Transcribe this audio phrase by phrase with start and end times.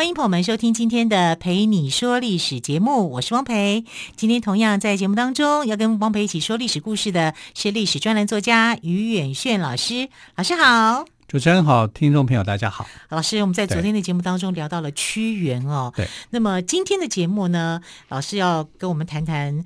[0.00, 3.84] 欢迎朋友们收听今天的《陪你说历史》节目，我是汪培。
[4.16, 10.08] 今天同样在节目当中要跟汪培一起说历史故事的是历史专栏作家于远炫老师。
[10.36, 12.86] 老师好，主持人好，听众朋友大家好。
[13.10, 16.08] 老师，我们在昨天的节目当中聊到了屈原哦，对。
[16.30, 19.62] 那么今天的节目呢，老师要跟我们谈谈，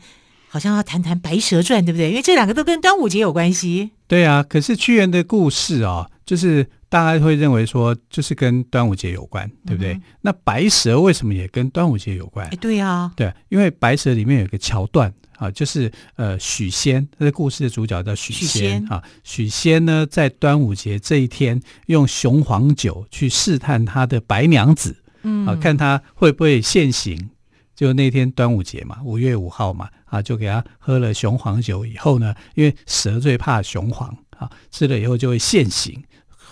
[0.48, 2.10] 好像要谈谈《白蛇传》，对不对？
[2.10, 3.92] 因为这两个都跟端午节有关系。
[4.08, 6.68] 对啊，可是屈原的故事啊、哦，就是。
[6.88, 9.94] 大家会认为说，就是跟端午节有关，对不对？
[9.94, 12.48] 嗯、那白蛇为什么也跟端午节有关？
[12.56, 19.02] 对啊，对，因为白蛇里面有一个桥段啊，就是呃许仙，这个故事的主角叫许仙，许仙啊。
[19.24, 27.30] 许仙呢，在端午节这一天，用雄黄酒去试探他的白娘子，嗯啊，看他会不会现形。
[27.74, 36.00] 就那天端午节嘛，五月五号嘛，啊，就给他喝了雄黄酒以后呢，因为蛇最怕雄黄啊，吃了以后就会现形。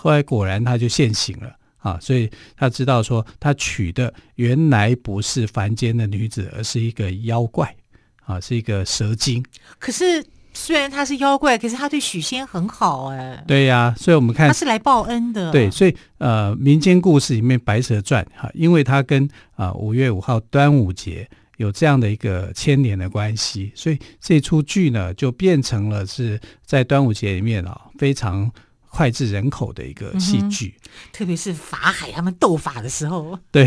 [0.03, 7.73] 后来果然他就现形了啊，所以他知道说他娶的原来不是凡间的女子，而是一个妖怪
[8.25, 9.41] 啊，是一个蛇精。
[9.79, 10.21] 可是
[10.53, 13.43] 虽然他是妖怪，可是他对许仙很好哎、欸。
[13.47, 15.53] 对呀、啊，所以我们看他是来报恩的。
[15.53, 28.51] 对，所以呃，民间故事里面《白蛇传》哈，因为他跟啊五月五号端午节有这样的一个牵连的关系，所以这出剧呢就变成了是在端午节里面啊非常。
[28.93, 33.37] 脍炙人口的一个戏剧，嗯，特别是法海他们斗法的时候。
[33.51, 33.65] 对，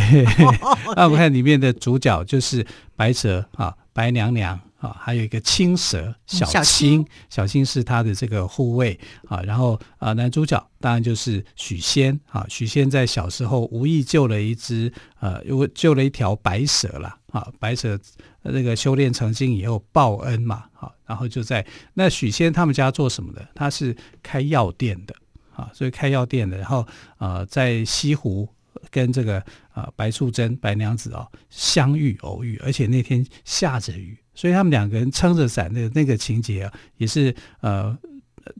[0.95, 2.65] 那我们看里面的主角就是
[2.95, 9.41] 白蛇啊，白娘娘啊，还有一个青蛇小青，小青，小青是他的这个护卫啊。
[9.43, 12.47] 然后啊，男主角当然就是许仙啊。
[12.49, 17.49] 许仙在小时候无意救了一只呃，又救了一条白蛇了啊。
[17.59, 17.99] 白蛇
[18.43, 20.93] 那个修炼成精以后报恩嘛，啊。
[21.05, 21.65] 然后就在
[21.95, 23.49] 那许仙他们家做什么的？
[23.55, 25.15] 他是开药店的
[25.57, 26.57] 啊，所以开药店的。
[26.59, 26.87] 然后
[27.19, 28.49] 呃，在西湖
[28.91, 29.43] 跟这个
[29.75, 37.97] 呃白素贞白娘子哦相遇偶遇，而且那天下着雨，所以他们两个人撑着伞的那个情节啊，也是呃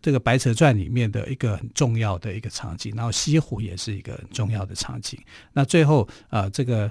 [0.01, 2.93] 这个《白蛇传》里面的一个很重要的一个场景。
[2.97, 5.21] 然后西湖也是一个很重要的场景。
[5.53, 6.91] 那最后呃这个。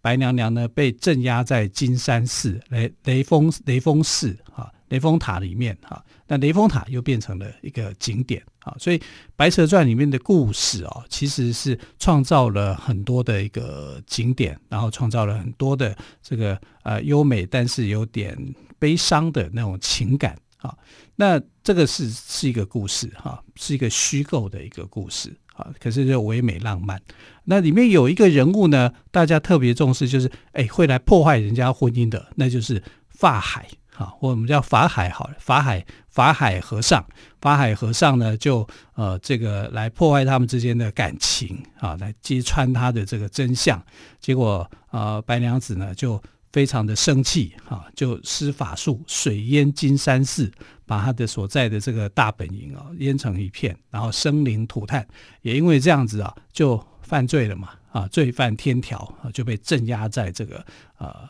[0.00, 8.98] 白娘娘呢，被镇压在金山寺雷雷峰雷峰寺啊，雷峰塔里面哈，那雷峰塔又变成了一个景点啊，所以
[9.34, 18.36] 《白蛇传》里面的故事啊，其实是创造了很多的一个景点，然后创造了很多的这个呃优美，但是有点
[18.78, 20.76] 悲伤的那种情感啊。
[21.16, 25.34] 那这个是是一个故事哈，是一个虚构的一个故事。
[25.54, 27.02] 啊，可是就唯美浪漫。
[27.42, 37.04] 那里面有一个人物呢，大家特别重视，就是哎，会来破坏人家婚姻的，那就是法海啊，或我们叫法海好了，法海法海和尚，
[37.40, 43.84] 法海和尚呢，就呃这个来破坏他们之间的感情啊，来揭穿他的这个真相。
[44.18, 46.22] 结果呃，白娘子呢就。
[46.50, 50.50] 非常的生气啊，就施法术水淹金山寺，
[50.86, 55.06] 把他的所在的这个大本营啊淹成一片，然后生灵涂炭。
[55.42, 60.64] 也因为这样子啊，就犯罪了嘛啊，罪犯天条啊，就被镇压在这个
[60.96, 61.28] 呃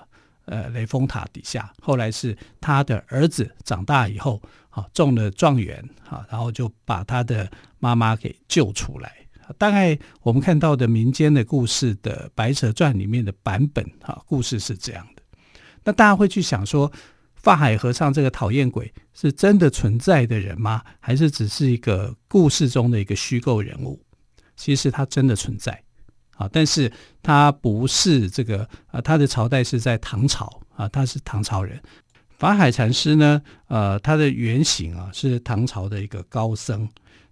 [0.49, 1.73] 呃雷峰塔底下。
[1.81, 9.13] 后来是他的儿子长大以后啊中了状元啊，然后就把他的妈妈给救出来。
[9.57, 15.23] 大概我们看到的民间的故事的《白蛇传》里面的版本哈，故事是这样的。
[15.85, 16.93] 那大家会去想说，
[17.35, 20.83] 法海和尚这个讨厌鬼是真的存在的人吗？
[21.01, 23.99] 还是只是一个故事中的一个虚构人物？
[24.55, 25.83] 其实他真的存在
[26.39, 26.91] 啊，但是
[27.21, 31.79] 他不是这个啊，他的朝代是在唐朝啊，他是唐朝人。
[32.39, 36.89] 法海禅师呢，呃，他的原型啊是唐朝的一个高僧。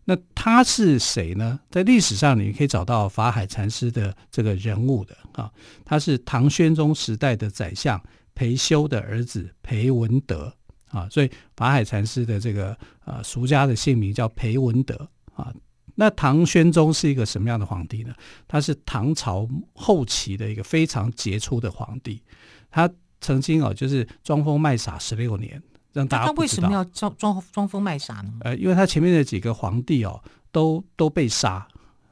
[0.09, 1.59] 那他是谁呢？
[1.71, 5.51] 在历史上，你可以找到法海禅师的这个人物的啊。
[5.85, 8.01] 他是唐宣宗时代的宰相
[8.35, 10.53] 裴休的儿子裴文德
[10.91, 15.53] 啊，所以法海禅师的这个呃俗家的姓名叫裴文德啊。
[15.97, 18.15] 那唐宣宗是一个什么样的皇帝呢？
[18.47, 22.23] 他是唐朝后期的一个非常杰出的皇帝，
[22.71, 22.89] 他
[23.21, 25.61] 曾经哦就是装疯卖傻十六年。
[25.93, 28.31] 让大家他为什么要装装装疯卖傻呢？
[28.41, 30.23] 呃，因为他前面的几个皇帝哦，
[30.53, 31.67] 都都被杀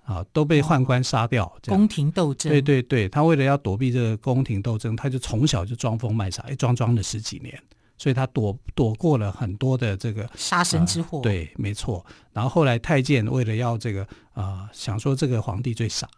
[0.04, 1.44] 啊，都被宦官杀掉。
[1.66, 7.62] 宫、哦、廷斗争，对对对，他为了要躲避这个宫廷斗争，他就从小就装疯卖傻，一装装了十几年
[7.96, 11.20] 所以他躲躲过了很多的这个杀身之祸。
[11.20, 12.04] 对，没错。
[12.32, 14.02] 然后后来太监为了要这个
[14.32, 16.08] 啊、呃，想说这个皇帝最傻，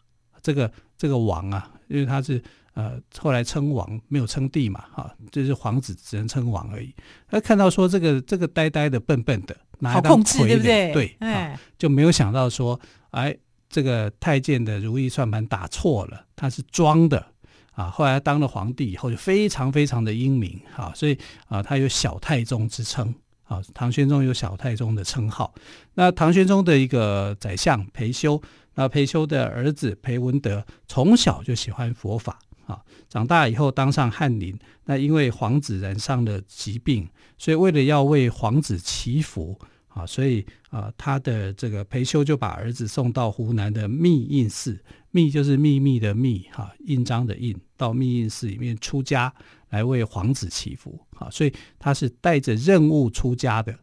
[0.43, 2.43] 这个这个王啊，因为他是
[2.75, 6.95] 呃后来称王没有称帝嘛，哈、啊，就是皇子只能称王而已。
[7.29, 12.81] 他看到说这个这个呆呆的笨笨的，拿来当傀儡，对对、啊，就没有想到说，
[13.11, 13.37] 哎，
[13.69, 17.33] 这个太监的如意算盘打错了，他是装的。
[17.77, 23.15] 啊，后来他当了皇帝以后，就非常非常的英明，啊，所以啊，他有小太宗之称，
[23.45, 25.55] 啊，唐玄宗有小太宗的称号。
[25.93, 28.41] 那唐玄宗的一个宰相裴休，
[28.77, 32.81] 那裴休的儿子裴文德从小就喜欢佛法，啊，
[33.11, 37.07] 长大以后当上翰林，那因为皇子染上了疾病，
[37.37, 39.61] 所以为了要为皇子祈福。
[39.97, 44.79] 啊，所以啊，他的这个裴修就把儿子送到湖南的密印寺，
[45.11, 49.33] 密就是秘密的密，哈，印章的印，到密印寺里面出家
[49.71, 51.01] 来为皇子祈福。
[51.17, 53.75] 啊，所以他是带着任务出家的，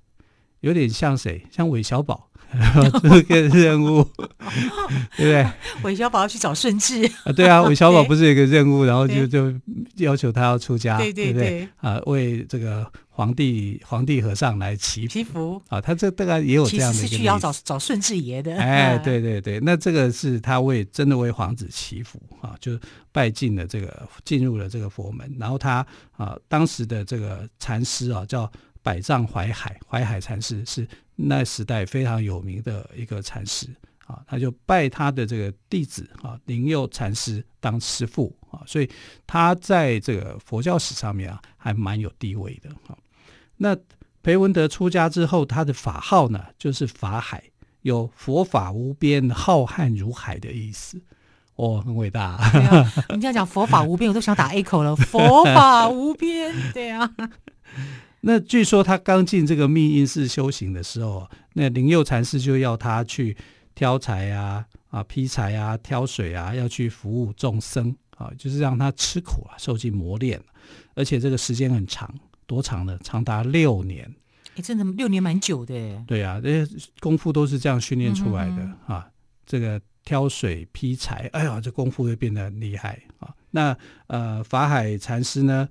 [0.60, 1.44] 有点像谁？
[1.50, 2.30] 像韦小宝。
[3.01, 4.03] 这个任务，
[5.17, 5.47] 对不对？
[5.83, 7.05] 韦小宝要去找顺治。
[7.23, 9.53] 啊，对啊， 韦小宝不是有一个任务，然后就就
[9.97, 15.61] 要求他要出家，对对对，啊，为这个皇帝皇帝和尚来祈祈福。
[15.69, 22.79] 啊，他这大概也有这样的一个意思，去要找找顺治爷的，哎，对对对，那这个是他为真的为皇子祈福啊，就
[23.11, 25.85] 拜进了这个进入了这个佛门，然后他
[26.17, 28.51] 啊，当时的这个禅师啊叫。
[28.83, 33.68] 百丈怀海，怀海禅师是那时代非常有名的一个禅师
[34.06, 38.89] 啊，他就拜他的这个弟子啊灵佑禅师当师父啊，所以
[39.25, 42.97] 他在这个佛教史上面啊还蛮有地位的啊。
[43.56, 43.75] 那
[44.21, 47.41] 裴文德出家之后，他的法号呢就是法海，
[47.81, 51.01] 有佛法无边、浩瀚如海的意思，
[51.56, 52.24] 哦，很伟大。
[52.24, 54.95] 啊， 你这样讲佛法无边，我都想打 A 口了。
[54.95, 57.09] 佛法无边，对啊。
[58.25, 63.36] 那据说他刚进这个密印寺修行的时候，那灵佑禅师就要他去
[63.75, 70.42] 挑柴啊、啊劈柴啊、挑水啊，要去服务众生啊，就是让他吃苦啊，受尽磨练，
[70.96, 72.10] 而且这个时间很长，
[72.48, 72.98] 多长呢？
[73.04, 74.10] 长达六年。
[74.56, 75.74] 哎，真的六年蛮久的。
[76.08, 79.06] 对啊，这些功夫都是这样训练出来的啊。
[79.46, 83.36] 这个挑水劈柴，哎呀，这功夫会变得很厉害啊。
[83.52, 83.78] 那
[84.08, 85.68] 呃，法海禅师呢？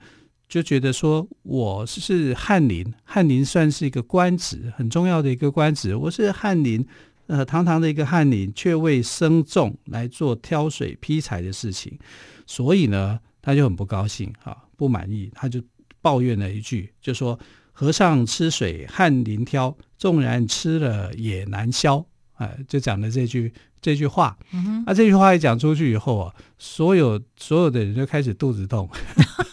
[0.53, 5.97] 就觉得说我是翰林，翰林算是一个官职，很重要的一个官职。
[5.97, 6.87] 我是翰林，
[7.27, 11.99] 呃，堂堂的一个翰林，却为生众来做挑水劈柴的事情，
[12.47, 15.59] 所以呢，他就很不高兴，哈，不满意，他就
[16.03, 17.41] 抱怨了一句，就说
[17.73, 22.05] ：“和尚吃水，翰林挑，纵然吃了也难消。”
[22.37, 23.51] 哎，就讲了这句
[23.81, 24.37] 这句话。
[24.51, 28.87] 那、嗯啊、这句话一讲出去以后啊，所有所有的人就开始肚子痛。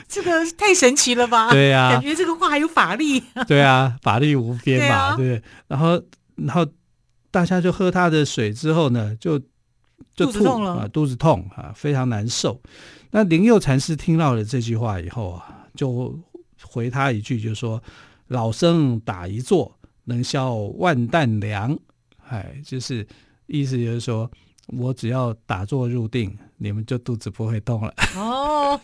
[0.08, 1.50] 这个太神奇了吧？
[1.52, 3.22] 对呀、啊，感觉这个话还有法力。
[3.48, 5.42] 对啊，法力无边嘛，对，啊、对。
[5.66, 6.02] 然后，
[6.36, 6.66] 然后
[7.30, 9.38] 大家就喝他的水之后呢，就
[10.14, 12.60] 就吐肚子痛了啊，肚子痛啊，非常难受。
[13.10, 16.18] 那灵佑禅师听到了这句话以后啊，就
[16.62, 17.82] 回他一句，就说
[18.28, 21.78] ：“老僧打一坐，能消万担粮。”
[22.28, 23.06] 哎，就是
[23.46, 24.30] 意思就是说。
[24.76, 27.94] 我只要打坐入定，你们就肚子不会痛了。
[28.16, 28.80] 哦，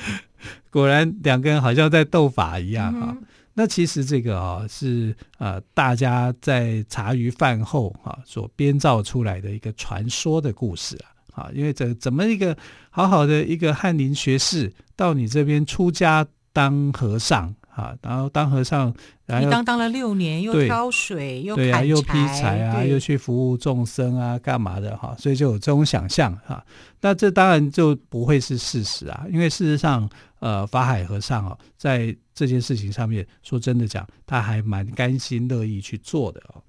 [0.70, 3.08] 果然两个人好像在斗法一样啊。
[3.10, 11.10] 嗯、那其实这个啊是呃大家在茶余饭后啊所编造出来的一个传说的故事啊。
[11.34, 12.56] 啊，因为怎怎么一个
[12.88, 17.54] 好好的一个翰林学士到你这边出家当和尚。
[17.76, 18.92] 啊，然后当和尚，
[19.26, 25.14] 然后你当当了六年，又挑水，又对啊，又劈柴啊，又去服务众生啊，干嘛的哈？
[25.18, 26.64] 所以就有这种想象哈。
[27.02, 36.62] 那这当然就不会是事实啊，因为事实上，呃，法海和尚哦，在这件事情上面，说真的讲，他还蛮甘心乐意去做的哦。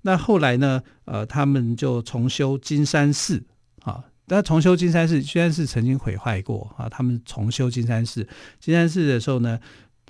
[0.00, 3.44] 那后来呢，呃，他们就重修金山寺
[3.82, 4.02] 啊。
[4.30, 8.26] 那重修金山寺，虽然是曾经毁坏过啊，他们重修金山寺，
[8.58, 9.60] 金山寺的时候呢。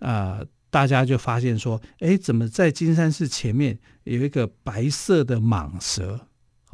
[0.00, 0.40] 啊、
[0.70, 6.28] 大家就发现说，哎，怎么在金山寺前面有一个白色的蟒蛇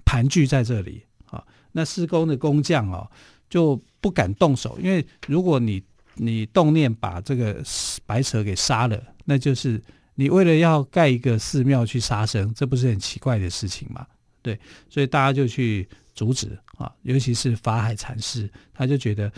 [0.05, 1.45] 盘踞在这里啊？
[1.73, 3.11] 那施工的工匠哦
[3.49, 5.83] 就不敢动手，因为如果你
[6.17, 7.63] 你动念把这个
[8.05, 9.83] 白蛇给杀了，那就是
[10.17, 14.07] 你为了要盖一个寺庙去杀生，这不是很奇怪的事情吗？
[14.43, 14.59] 对，
[14.91, 19.33] 所以大家就去阻止啊，尤其是法海禅师，他就觉得。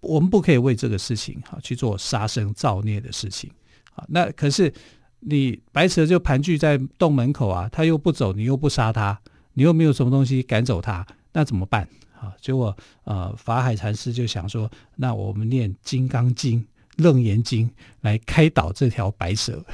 [0.00, 3.50] 我们不可以为这个事情哈去做杀生造孽的事情
[3.94, 4.04] 啊。
[4.08, 4.72] 那可是
[5.20, 9.18] 你白蛇就盘踞在洞门口啊，他又不走，你又不杀他，
[9.54, 11.88] 你又没有什么东西赶走他，那怎么办
[12.18, 12.32] 啊？
[12.40, 16.60] 结果呃，法海禅师就想说，那我们念《金刚经》
[16.96, 19.64] 楞严经来开导这条白蛇。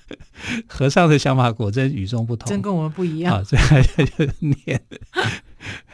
[0.66, 3.36] 和尚的想法果真与众不同，真跟我们不一样。
[3.36, 4.82] 啊，所以他就念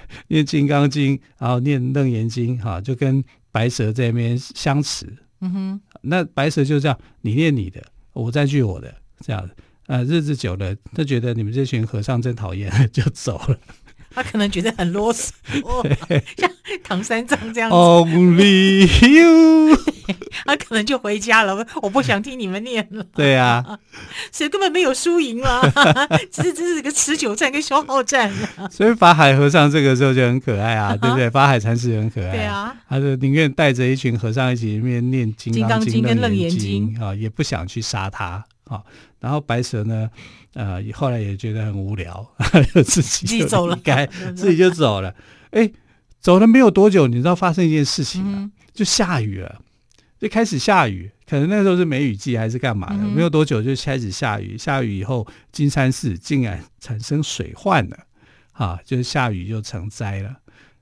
[0.28, 5.06] 念金刚经，然后念楞严经，哈，就跟白蛇在那边相持。
[5.40, 7.82] 嗯哼，那白蛇就这样，你念你的，
[8.12, 9.54] 我再句我的，这样子。
[9.86, 13.58] 啊，日子久了，他觉得你们这群和尚真讨厌， 就走了。
[14.16, 15.30] 他可能觉得很啰嗦，
[16.38, 16.50] 像
[16.82, 17.76] 唐三藏这样子。
[17.76, 19.76] Only you，
[20.46, 21.66] 他可能就回家了。
[21.82, 23.04] 我不想听你们念了。
[23.14, 23.78] 对呀、啊，
[24.32, 25.60] 所以根本没有输赢嘛，
[26.32, 28.32] 只是这是个持久战跟消耗战。
[28.70, 31.28] 所以法海和尚这个时候就很可爱啊，对不对？
[31.28, 32.32] 法海禅师很可爱。
[32.32, 38.42] 对啊，他就宁愿带着一群和尚一起面念《金刚经》跟《楞严经》啊，也不想去杀他。
[38.64, 38.82] 啊，
[39.20, 40.10] 然后白蛇呢，
[40.54, 42.26] 呃，后来也觉得很无聊，
[42.74, 44.06] 就 自己就走了，该
[44.36, 45.14] 自己就走了。
[45.50, 45.70] 哎，
[46.20, 49.60] 走了没有多久，你知道发生一件事情啊，嗯、就下雨了，
[50.18, 51.10] 就开始下雨。
[51.28, 54.56] 可能那时候是梅雨季还是干嘛的，嗯、没有多久就开始下雨。
[54.56, 57.96] 下雨以后，金山寺竟然产生水患了，
[58.52, 60.36] 啊，就是下雨就成灾了。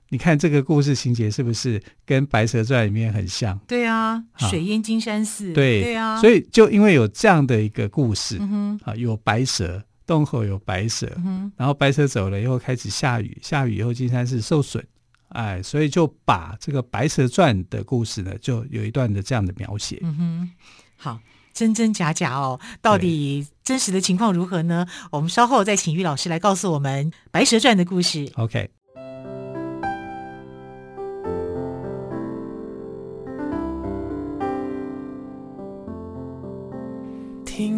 [0.09, 3.57] 你看这个故事情节是不是跟《白蛇传》里面很像？
[3.67, 5.51] 对啊，水淹金山寺。
[5.51, 8.39] 对对啊，所以就因为有这样的一个故事，
[8.83, 14.85] 啊，有白蛇，洞口有白蛇，嗯，然后白蛇走了以后开始下雨，下雨以后金山寺受损，
[15.29, 19.99] 哎，所以就把这个《白蛇传》的故事呢，就有一段的这样的描写。
[20.03, 20.49] 嗯哼，
[20.97, 21.19] 好，
[21.51, 24.85] 真真假假哦，到底真实的情况如何呢？
[25.11, 28.31] 我们稍后再请于老师来告诉我们《白蛇传》的故事。
[28.35, 28.69] OK。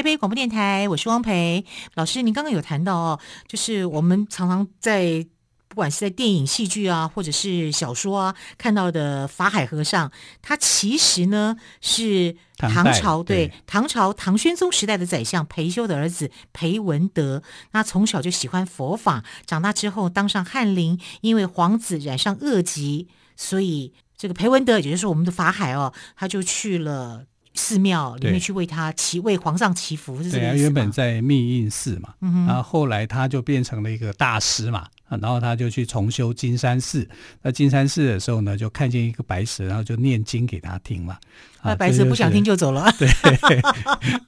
[0.00, 2.22] 台北广播电台，我是汪培老师。
[2.22, 5.26] 您刚刚有谈到哦，就是我们常常在
[5.68, 17.42] 不管是在电影、戏剧啊，或者是小说啊看到的法海和尚，他其实呢是唐朝对，对唐朝唐玄宗时代的宰相裴休的儿子裴文德。
[17.72, 27.26] 那从小就喜欢佛法，长大之后当上翰林，因为皇子染上恶疾，所以这个裴文德，也就是我们的法海哦，他就去了。
[27.54, 30.56] 寺庙里面去为他祈为皇上祈福，是这个意思？
[30.56, 37.08] 对啊，原本在密印寺嘛，嗯，然后后来他就变成了一个大师嘛，然后他就去重修金山寺。
[37.42, 41.18] 那金山寺的时候呢，就看见一个白蛇，然后就念经给他听嘛。
[41.62, 42.90] 那白蛇不想听就走了。
[42.96, 43.08] 对，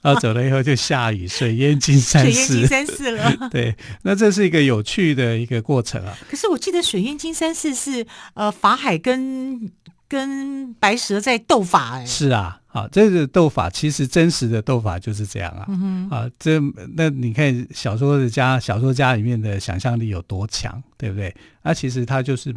[0.03, 2.33] 然后走了以后就下雨，水淹金山寺。
[2.33, 3.49] 水淹金山寺了。
[3.51, 6.15] 对，那这是一个有趣的一个过程啊。
[6.29, 9.71] 可是我记得水淹金山寺是呃法海跟
[10.09, 12.05] 跟白蛇在斗法哎。
[12.05, 12.59] 是啊。
[12.73, 15.67] 啊，这个斗法其实真实的斗法就是这样啊！
[15.69, 16.59] 嗯、啊，这
[16.97, 21.35] 那你看小说的家小说家里面的想象力有多强，对不对？
[21.63, 22.55] 那、啊、其实他就是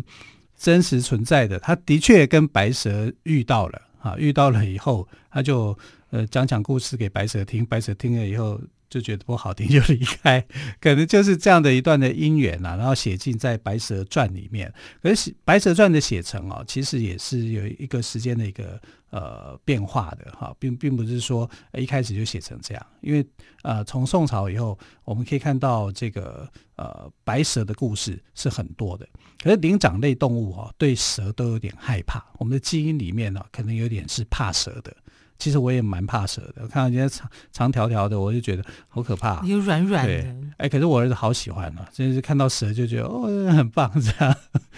[0.57, 5.77] 真实存在的，他的确跟白蛇遇到了啊，遇到了以后，他就
[6.11, 8.59] 呃讲讲故事给白蛇听，白蛇听了以后。
[8.95, 10.39] 就觉得不好听 就离开，
[10.79, 14.73] 可能就是这样的一段的因缘呐、啊，然后写进在《白蛇传》里面。
[15.03, 22.85] 可是《白蛇传》的写成哦，其实也是有一个时间的一个呃变化的哈，并并不是说一开始就写成这样。
[23.01, 23.25] 因为
[23.63, 29.05] 呃，从宋朝以后，我们可以看到这个呃白蛇的故事是很多的。
[29.43, 34.95] 可是灵长类动物哈、哦，对蛇都有点害怕，我们的基因里面呢、可能有点是怕蛇的。
[35.37, 39.45] 其实我也蛮怕蛇的，我看到人家长长条条的，我就觉得好可怕。
[39.45, 44.35] 有软软的，对，哎，可是我儿子好喜欢啊，真是看到蛇就觉得哦， 很棒这样。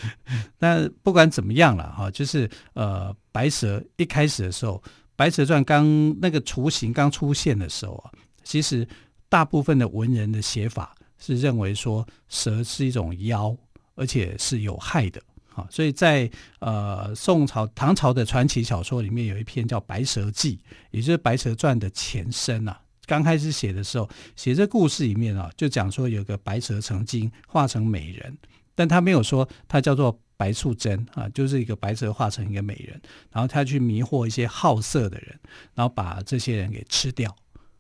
[0.58, 4.82] 但不管怎么样了哈，就是呃，白蛇一开始的时候，
[5.16, 5.86] 《白蛇传》刚
[6.20, 8.12] 那个雏形刚出现的时候啊，
[8.44, 8.88] 其实
[9.30, 13.56] 大部分的文人的写法是认为说蛇是一种妖，
[13.96, 15.22] 而且是有害的。
[15.58, 20.58] 啊，所以在呃宋朝、唐朝的传奇小说里面，有一篇叫《白蛇记》，
[20.92, 22.80] 也就是《白蛇传》的前身啊。
[23.08, 28.38] 刚开始写的时候，写这故事里面啊，就讲说有个白蛇成精，化成美人，
[28.76, 35.40] 但他没有说它叫做白素贞啊，就是一个白蛇化成一个美人，然后他去迷惑一些好色的人，
[35.74, 37.36] 然后把这些人给吃掉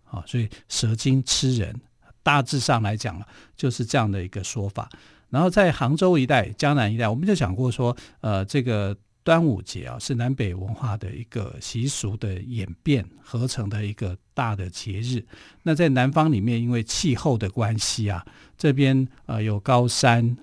[0.05, 1.79] 啊，所以蛇精吃人，
[2.23, 4.89] 大致上来讲啊就是这样的一个说法。
[5.29, 15.25] 然后在杭州一带、江南一带，我们就讲过说，呃，这个端午节啊，是南北文化的一个习俗的演变合成的一个大的节日。
[15.63, 18.25] 那在南方里面，因为气候的关系啊，
[18.57, 20.37] 这边呃有高山。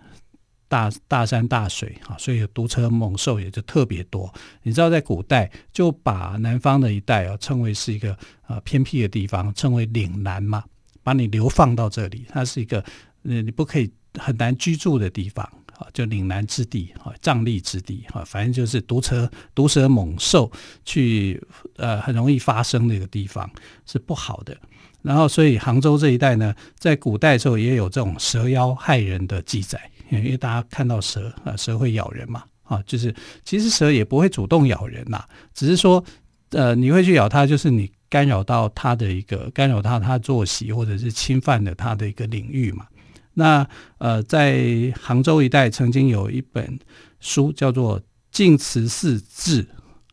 [0.66, 4.32] 大大山大水啊，所以毒蛇猛兽也就特别多。
[4.62, 8.16] 你知道，在古代就把南方的一带啊称为是一个
[8.48, 10.64] 呃偏僻的地方，称为岭南嘛，
[11.04, 12.80] 把你流放到这里，它是一个
[13.22, 13.88] 呃你不可以
[14.18, 15.44] 很难居住的地方
[15.76, 20.50] 啊，就岭南之地啊，瘴癘之地啊，反正就是毒蛇毒蛇猛兽
[20.84, 21.40] 去
[21.76, 23.50] 呃很容易发生的一个地方
[23.86, 24.56] 是不好的。
[25.02, 29.78] 然后，所以杭州这一带呢，在古代的时候也有这种蛇妖害人的记载。
[30.10, 36.04] 因为大家看到蛇啊，蛇会咬人嘛，啊，就是其实蛇也不会主动咬人呐，只是说，
[36.50, 42.86] 呃，你会去咬它，就是你干扰到它的一个干扰到它作息，或者是侵犯了它的一个领域嘛。
[43.34, 46.78] 那呃，在杭州一带曾经有一本
[47.20, 48.00] 书叫做
[48.30, 49.62] 《净慈寺志》，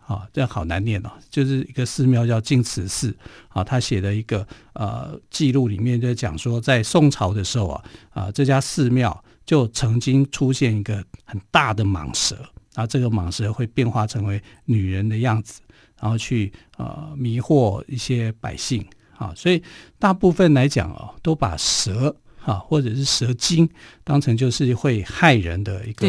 [0.05, 3.15] 啊，这好难念哦，就是一个寺庙叫净慈寺，
[3.49, 9.23] 啊，他写的一个呃记录里面就讲说，在宋朝的时候啊，啊这家寺庙。
[9.43, 12.35] 就曾经出现一个很大的蟒蛇，
[12.73, 15.59] 然后这个蟒蛇会变化成为女人的样子，
[15.99, 18.85] 然后去呃迷惑一些百姓
[19.17, 19.61] 啊，所以
[19.99, 23.69] 大部分来讲哦，都把蛇啊或者是蛇精
[24.03, 26.07] 当成就是会害人的一个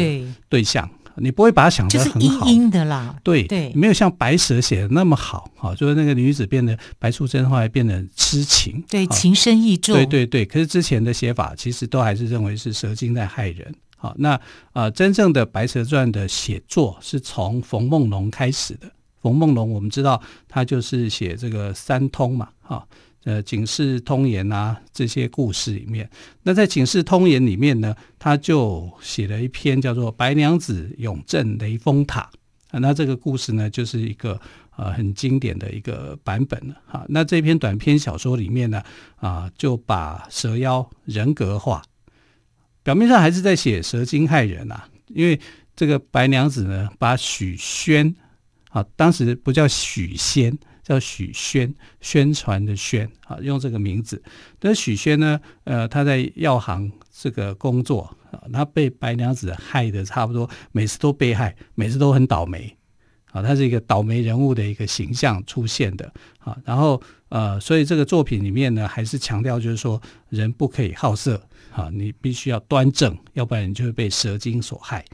[0.49, 0.89] 对象。
[1.15, 3.15] 你不会把它想得很好，就是阴阴的啦。
[3.23, 9.93] 对对，没有像白蛇写的那么好哈，就是那个女子变得白素贞，后来变得痴情，对，情深意重。
[9.93, 13.71] 对对对，可是之前的写法其实都还是认为是蛇精在害人。
[13.95, 14.41] 好，那啊、
[14.73, 18.91] 呃，真正的《白蛇传》的写作是从冯梦龙开始的。
[19.21, 22.83] 冯梦龙，我们知道他就是写这个三通嘛，哈。
[23.25, 26.09] 呃，《警世通言》啊，这些故事里面，
[26.41, 32.21] 那在《警世通言》里面呢，他就写了一篇叫做《白娘子永镇雷峰塔》
[32.75, 32.79] 啊。
[32.79, 34.37] 那这个故事呢，就是一个
[34.75, 37.05] 呃很经典的一个版本了哈。
[37.07, 38.83] 那这篇短篇小说里面呢，
[39.15, 41.81] 啊，就把蛇妖人格化，
[42.83, 44.89] 表面上还是在写蛇精害人啊。
[45.07, 45.39] 因为
[45.77, 48.13] 这个白娘子呢，把许宣
[48.71, 50.57] 啊，当时不叫许仙。
[50.83, 54.21] 叫许宣，宣传的宣啊，用这个名字。
[54.59, 62.75] 但是许宣呢，呃，他在药行这个工作啊，他被白娘子害得差不多，每次都被害，每次都很倒霉
[63.31, 63.41] 啊。
[63.41, 66.57] 他是一个倒霉人物的一个形象出现的啊。
[66.65, 71.41] 然后呃，所以这个作品里面呢，还是强调就是说，人不可以好色
[71.71, 75.05] 啊，你必须要端正，要不然你就会被蛇精所害。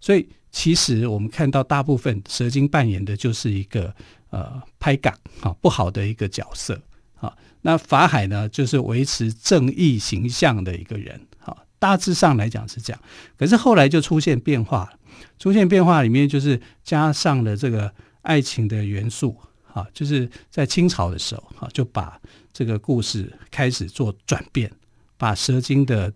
[0.00, 3.94] 所以其实我们看到大部分蛇精扮演的就是一个。
[4.34, 6.82] 呃，拍港啊，不好的一个角色
[7.20, 7.32] 啊。
[7.62, 11.56] 那法海呢，就是维持正义形象的一个人啊。
[11.78, 13.00] 大致上来讲是这样，
[13.38, 14.92] 可是后来就出现变化，
[15.38, 17.88] 出现变化里面就是加上了这个
[18.22, 19.36] 爱情的元素
[19.72, 19.86] 啊。
[19.94, 22.20] 就是在清朝的时候啊，就把
[22.52, 24.68] 这个故事开始做转变，
[25.16, 26.12] 把蛇精的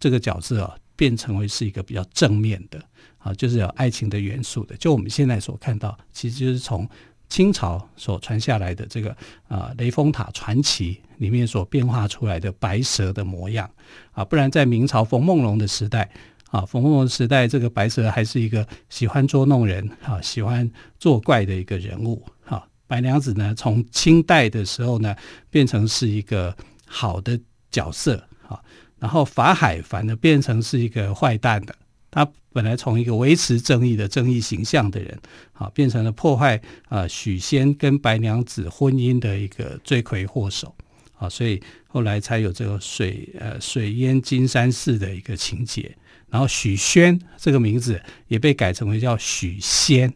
[0.00, 2.82] 这个角色啊变成为是一个比较正面的
[3.18, 4.76] 啊，就是有爱情的元素的。
[4.76, 6.90] 就我们现在所看到，其实就是从。
[7.34, 9.10] 清朝所传下来的这个
[9.48, 13.68] 啊雷峰塔传奇里面所变化出来的白蛇的模样
[14.12, 16.08] 啊，不然在明朝冯梦龙的时代
[16.52, 20.70] 啊，冯梦龙时代这个白蛇还是一个喜欢捉弄人啊、喜欢
[21.00, 22.64] 作怪的一个人物啊。
[22.86, 25.16] 白娘子呢，从清代的时候呢，
[25.50, 27.36] 变成是一个好的
[27.68, 28.62] 角色啊，
[29.00, 31.74] 然后法海反而变成是一个坏蛋的。
[32.14, 35.18] 他本来从一个维持正义的正义形象的人，
[35.52, 40.72] 啊，变成了破坏啊许仙跟白娘子婚姻的一个罪魁祸首，
[41.18, 45.92] 啊，所以后来才有这个水呃水淹金山寺的一个情节。
[46.30, 50.14] 然后许宣这个名字也被改成为叫许仙，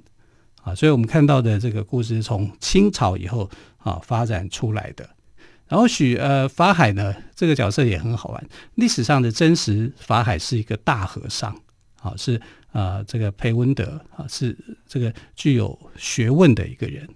[0.63, 5.11] 啊，所以我们看到的这个故事从清朝以后啊发展出来的。
[5.67, 11.61] 然后许呃法海呢这个角色也很好玩，历史上的真实法海是一个大和尚。
[12.01, 12.37] 啊，是
[12.73, 14.57] 啊、呃，这个裴温德啊，是
[14.87, 17.09] 这个具有学问的一个人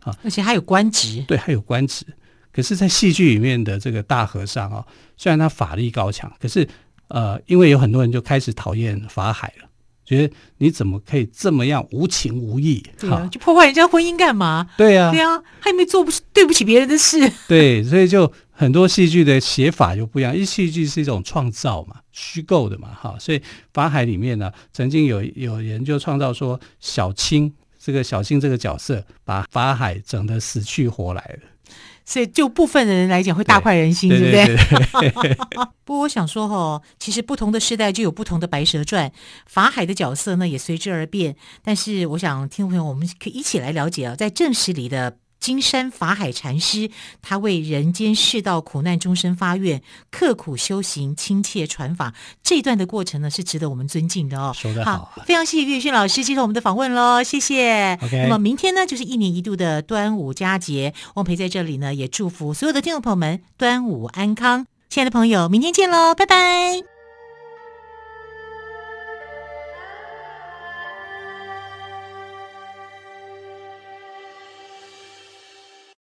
[0.00, 2.04] 啊，而且还有官职，对，还有官职。
[2.52, 4.84] 可是，在戏剧里面的这个大和尚啊，
[5.16, 6.68] 虽然他法力高强，可是
[7.06, 9.68] 呃，因为有很多人就开始讨厌法海了，
[10.04, 12.84] 觉得你怎么可以这么样无情无义？
[12.98, 14.68] 对啊，就破坏人家婚姻干嘛？
[14.76, 17.30] 对啊，对啊，还没做不对不起别人的事。
[17.46, 21.96] 对，所以就很多戏剧的写法就不一样，因为戏剧是一种创造嘛。
[22.12, 23.40] 虚构的嘛，哈，所以
[23.72, 31.72] 法海里面呢，曾经有有人就创造说小青这个小青这个角色，把法海整得死去活来的。
[32.04, 35.10] 所以就部分的人来讲会大快人心，对，对不对？
[35.10, 35.36] 对对对
[35.86, 39.08] 不过我想说哈，其实不同的时代就有不同的《白蛇传》，
[39.46, 41.34] 法海的角色呢也随之而变。
[41.64, 45.16] 但是我想听众朋友，我们可以一起来了解啊，在正史里的。
[45.40, 46.90] 金山法海禅师，
[47.22, 54.52] 他为人间世道苦难众生发愿，刻苦修行，亲切传法，这段的过程呢，是值得我们尊敬的哦。
[54.54, 57.96] 说得好，好，非常谢谢岳勋老师接受我们的访问喽，谢谢。
[58.02, 58.24] Okay.
[58.24, 64.66] 那么明天呢，就是一年一度的端午佳节，汪培在这里呢，也祝福所有的听众朋友们端午安康。
[64.90, 66.89] 亲爱的朋友，明天见喽，拜拜。